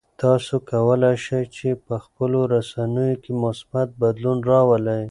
تاسو 0.21 0.53
کولای 0.71 1.15
شئ 1.25 1.43
چې 1.55 1.67
په 1.85 1.95
خپلو 2.05 2.39
رسنیو 2.53 3.21
کې 3.23 3.31
مثبت 3.43 3.87
بدلون 4.01 4.37
راولئ. 4.49 4.99